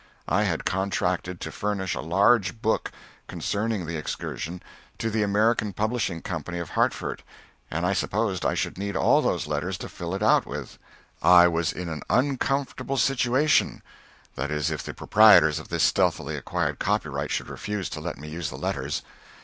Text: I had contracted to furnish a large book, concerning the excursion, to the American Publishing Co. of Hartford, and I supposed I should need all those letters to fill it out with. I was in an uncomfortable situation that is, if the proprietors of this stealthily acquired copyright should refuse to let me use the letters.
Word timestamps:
I 0.27 0.45
had 0.45 0.65
contracted 0.65 1.39
to 1.41 1.51
furnish 1.51 1.93
a 1.93 2.01
large 2.01 2.59
book, 2.59 2.91
concerning 3.27 3.85
the 3.85 3.97
excursion, 3.97 4.63
to 4.97 5.11
the 5.11 5.21
American 5.21 5.73
Publishing 5.73 6.23
Co. 6.23 6.37
of 6.53 6.71
Hartford, 6.71 7.21
and 7.69 7.85
I 7.85 7.93
supposed 7.93 8.43
I 8.43 8.55
should 8.55 8.79
need 8.79 8.95
all 8.95 9.21
those 9.21 9.45
letters 9.45 9.77
to 9.77 9.87
fill 9.89 10.15
it 10.15 10.23
out 10.23 10.47
with. 10.47 10.79
I 11.21 11.47
was 11.47 11.71
in 11.71 11.87
an 11.87 12.01
uncomfortable 12.09 12.97
situation 12.97 13.83
that 14.33 14.49
is, 14.49 14.71
if 14.71 14.81
the 14.81 14.95
proprietors 14.95 15.59
of 15.59 15.67
this 15.67 15.83
stealthily 15.83 16.35
acquired 16.35 16.79
copyright 16.79 17.29
should 17.29 17.47
refuse 17.47 17.87
to 17.91 17.99
let 18.01 18.17
me 18.17 18.27
use 18.27 18.49
the 18.49 18.57
letters. 18.57 19.03